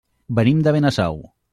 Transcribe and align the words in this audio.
Venim 0.39 0.63
de 0.69 0.73
Benasau. 0.77 1.23